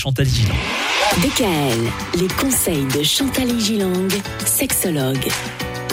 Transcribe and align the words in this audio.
Chantal 0.00 0.26
Gilang. 0.26 0.56
DKL, 1.20 2.20
les 2.22 2.28
conseils 2.28 2.86
de 2.96 3.02
Chantal 3.02 3.60
Gilang, 3.60 4.08
sexologue. 4.46 5.28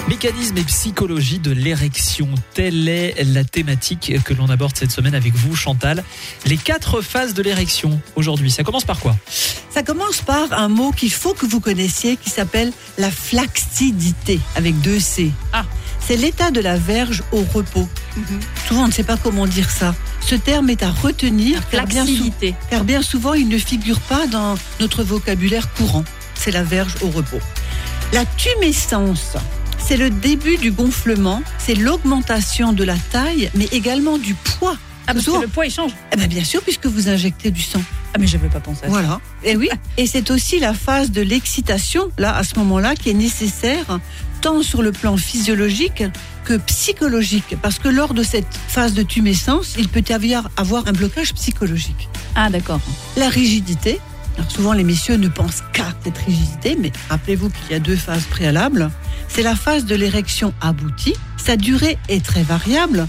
Mécanisme 0.08 0.58
et 0.60 0.64
psychologie 0.64 1.40
de 1.40 1.52
l'érection, 1.52 2.30
telle 2.54 2.88
est 2.88 3.22
la 3.26 3.44
thématique 3.44 4.14
que 4.24 4.34
l'on 4.34 4.50
aborde 4.50 4.78
cette 4.78 4.92
semaine 4.92 5.14
avec 5.14 5.36
vous, 5.36 5.58
Chantal. 5.58 6.06
Les 6.46 6.56
quatre 6.56 7.02
phases 7.02 7.34
de 7.34 7.42
l'érection 7.42 8.00
aujourd'hui, 8.16 8.50
ça 8.50 8.64
commence 8.64 8.86
par 8.86 9.02
quoi? 9.02 9.14
Ça 9.70 9.84
commence 9.84 10.22
par 10.22 10.54
un 10.54 10.70
mot 10.70 10.94
qu'il 10.94 11.12
faut 11.12 11.34
que 11.34 11.46
vous 11.46 11.60
connaissiez 11.60 12.16
qui 12.16 12.30
s'appelle 12.30 12.72
la 12.98 13.12
flacidité 13.12 14.40
avec 14.56 14.80
deux 14.80 15.02
C. 15.02 15.32
Ah. 15.52 15.66
C'est 16.08 16.16
l'état 16.16 16.52
de 16.52 16.62
la 16.62 16.78
verge 16.78 17.22
au 17.34 17.44
repos. 17.54 17.86
Souvent, 18.66 18.84
on 18.84 18.88
ne 18.88 18.94
sait 18.94 19.04
pas 19.04 19.18
comment 19.18 19.46
dire 19.46 19.70
ça. 19.70 19.94
Ce 20.22 20.36
terme 20.36 20.70
est 20.70 20.82
à 20.82 20.90
retenir 20.90 21.68
car 21.70 21.86
bien, 21.86 22.06
car 22.70 22.86
bien 22.86 23.02
souvent, 23.02 23.34
il 23.34 23.50
ne 23.50 23.58
figure 23.58 24.00
pas 24.00 24.26
dans 24.26 24.56
notre 24.80 25.04
vocabulaire 25.04 25.74
courant. 25.74 26.06
C'est 26.34 26.52
la 26.52 26.64
verge 26.64 26.96
au 27.02 27.10
repos. 27.10 27.42
La 28.14 28.24
tumescence, 28.24 29.36
c'est 29.78 29.98
le 29.98 30.10
début 30.10 30.56
du 30.56 30.72
gonflement, 30.72 31.42
c'est 31.58 31.76
l'augmentation 31.76 32.72
de 32.72 32.86
la 32.86 32.96
taille, 33.12 33.52
mais 33.54 33.68
également 33.74 34.18
du 34.18 34.34
poids. 34.34 34.78
Ah, 35.08 35.14
parce 35.14 35.24
Toujours- 35.26 35.40
que 35.40 35.46
le 35.46 35.52
poids, 35.52 35.66
il 35.66 35.72
change. 35.72 35.92
Eh 36.12 36.18
ben, 36.18 36.28
bien 36.28 36.44
sûr, 36.44 36.62
puisque 36.62 36.86
vous 36.86 37.08
injectez 37.10 37.50
du 37.50 37.62
sang. 37.62 37.82
Ah, 38.14 38.18
mais 38.20 38.28
je 38.28 38.38
veux 38.38 38.50
pas 38.50 38.60
penser 38.60 38.82
à 38.84 38.84
ça. 38.84 38.90
Voilà. 38.90 39.22
Et 39.44 39.56
oui. 39.56 39.70
Et 39.98 40.06
c'est 40.06 40.30
aussi 40.32 40.60
la 40.60 40.74
phase 40.74 41.12
de 41.12 41.22
l'excitation, 41.22 42.10
là, 42.18 42.36
à 42.36 42.44
ce 42.44 42.56
moment-là, 42.60 42.94
qui 42.96 43.10
est 43.10 43.14
nécessaire, 43.14 44.00
tant 44.42 44.62
sur 44.62 44.82
le 44.82 44.92
plan 44.92 45.16
physiologique 45.18 46.04
que 46.44 46.58
psychologique. 46.58 47.56
Parce 47.62 47.80
que 47.80 47.88
lors 47.88 48.14
de 48.14 48.24
cette 48.24 48.48
phase 48.68 48.94
de 48.94 49.02
tumescence, 49.04 49.76
il 49.78 49.88
peut 49.88 50.04
y 50.08 50.14
avoir, 50.14 50.50
avoir 50.58 50.88
un 50.88 50.94
blocage 50.94 51.34
psychologique. 51.34 52.10
Ah, 52.36 52.50
d'accord. 52.50 52.80
La 53.16 53.30
rigidité. 53.30 54.00
Alors 54.38 54.52
souvent, 54.52 54.74
les 54.74 54.84
messieurs 54.84 55.16
ne 55.18 55.30
pensent 55.30 55.64
qu'à 55.74 55.88
cette 56.04 56.18
rigidité, 56.20 56.78
mais 56.80 56.92
rappelez-vous 57.10 57.50
qu'il 57.50 57.72
y 57.72 57.74
a 57.76 57.80
deux 57.80 57.96
phases 57.96 58.26
préalables. 58.26 58.92
C'est 59.30 59.42
la 59.42 59.56
phase 59.56 59.86
de 59.86 59.96
l'érection 59.96 60.54
aboutie. 60.62 61.16
Sa 61.44 61.56
durée 61.58 61.98
est 62.08 62.24
très 62.24 62.44
variable. 62.44 63.08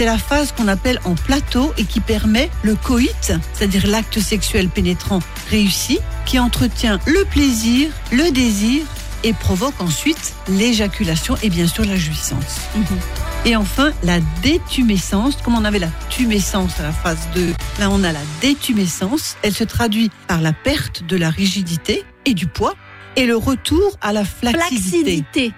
C'est 0.00 0.06
la 0.06 0.16
phase 0.16 0.52
qu'on 0.52 0.66
appelle 0.66 0.98
en 1.04 1.14
plateau 1.14 1.74
et 1.76 1.84
qui 1.84 2.00
permet 2.00 2.48
le 2.62 2.74
coït, 2.74 3.34
c'est-à-dire 3.52 3.86
l'acte 3.86 4.18
sexuel 4.18 4.70
pénétrant 4.70 5.18
réussi, 5.50 5.98
qui 6.24 6.38
entretient 6.38 6.98
le 7.04 7.22
plaisir, 7.26 7.90
le 8.10 8.30
désir 8.30 8.80
et 9.24 9.34
provoque 9.34 9.78
ensuite 9.78 10.32
l'éjaculation 10.48 11.36
et 11.42 11.50
bien 11.50 11.66
sûr 11.66 11.84
la 11.84 11.96
jouissance. 11.96 12.60
Et 13.44 13.56
enfin, 13.56 13.92
la 14.02 14.20
détumescence, 14.40 15.36
comme 15.42 15.54
on 15.54 15.66
avait 15.66 15.78
la 15.78 15.90
tumescence 16.08 16.80
à 16.80 16.84
la 16.84 16.92
phase 16.92 17.28
2, 17.34 17.52
là 17.78 17.90
on 17.90 18.02
a 18.02 18.12
la 18.12 18.22
détumescence. 18.40 19.36
Elle 19.42 19.54
se 19.54 19.64
traduit 19.64 20.10
par 20.26 20.40
la 20.40 20.54
perte 20.54 21.04
de 21.04 21.18
la 21.18 21.28
rigidité 21.28 22.04
et 22.24 22.32
du 22.32 22.46
poids 22.46 22.74
et 23.16 23.26
le 23.26 23.36
retour 23.36 23.96
à 24.00 24.12
la 24.12 24.24
flacidité. 24.24 24.72
Flacidité. 24.72 25.52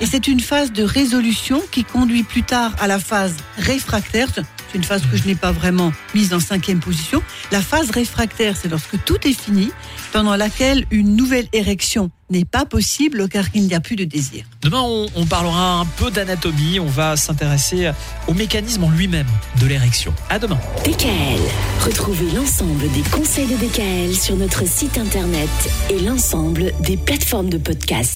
Et 0.00 0.06
c'est 0.06 0.28
une 0.28 0.40
phase 0.40 0.72
de 0.72 0.82
résolution 0.82 1.62
qui 1.70 1.84
conduit 1.84 2.22
plus 2.22 2.42
tard 2.42 2.72
à 2.80 2.86
la 2.86 2.98
phase 2.98 3.34
réfractaire. 3.56 4.28
C'est 4.70 4.78
une 4.78 4.84
phase 4.84 5.02
que 5.10 5.16
je 5.16 5.26
n'ai 5.26 5.34
pas 5.34 5.52
vraiment 5.52 5.92
mise 6.14 6.34
en 6.34 6.40
cinquième 6.40 6.80
position. 6.80 7.22
La 7.52 7.62
phase 7.62 7.90
réfractaire, 7.90 8.54
c'est 8.56 8.68
lorsque 8.68 9.02
tout 9.04 9.26
est 9.26 9.38
fini, 9.38 9.70
pendant 10.12 10.36
laquelle 10.36 10.84
une 10.90 11.16
nouvelle 11.16 11.48
érection 11.52 12.10
n'est 12.30 12.44
pas 12.44 12.66
possible 12.66 13.28
car 13.28 13.46
il 13.54 13.66
n'y 13.66 13.74
a 13.74 13.80
plus 13.80 13.96
de 13.96 14.04
désir. 14.04 14.44
Demain, 14.60 14.82
on, 14.82 15.06
on 15.16 15.24
parlera 15.24 15.80
un 15.80 15.86
peu 15.86 16.10
d'anatomie, 16.10 16.78
on 16.78 16.86
va 16.86 17.16
s'intéresser 17.16 17.90
au 18.26 18.34
mécanisme 18.34 18.84
en 18.84 18.90
lui-même 18.90 19.26
de 19.60 19.66
l'érection. 19.66 20.12
À 20.28 20.38
demain. 20.38 20.58
DKL. 20.84 21.40
Retrouvez 21.86 22.30
l'ensemble 22.32 22.90
des 22.92 23.02
conseils 23.10 23.46
de 23.46 23.56
DKL 23.56 24.14
sur 24.14 24.36
notre 24.36 24.68
site 24.68 24.98
internet 24.98 25.48
et 25.88 26.00
l'ensemble 26.00 26.72
des 26.80 26.98
plateformes 26.98 27.48
de 27.48 27.58
podcast. 27.58 27.98